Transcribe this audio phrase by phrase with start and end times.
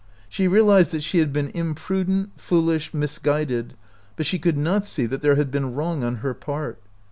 [0.27, 1.69] She realized that she had been 46 OUT OF BOHEMIA
[2.07, 3.73] imprudent, foolish, misguided,
[4.15, 6.81] but she could not see that there had been wrong on her part.